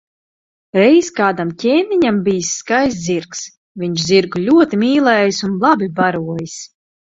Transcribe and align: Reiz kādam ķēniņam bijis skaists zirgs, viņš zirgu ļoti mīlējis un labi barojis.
Reiz 0.77 1.09
kādam 1.19 1.51
ķēniņam 1.63 2.17
bijis 2.29 2.55
skaists 2.63 3.05
zirgs, 3.11 3.45
viņš 3.83 4.09
zirgu 4.13 4.43
ļoti 4.49 4.83
mīlējis 4.87 5.45
un 5.51 5.57
labi 5.69 5.93
barojis. 6.03 6.61